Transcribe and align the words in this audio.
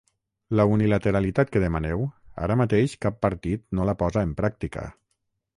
La 0.59 0.63
unilateralitat 0.77 1.51
que 1.57 1.61
demaneu, 1.65 2.01
ara 2.47 2.57
mateix 2.63 2.97
cap 3.07 3.23
partit 3.27 3.65
no 3.81 3.89
la 3.91 3.99
posa 4.03 4.29
en 4.31 4.37
pràctica. 4.41 4.91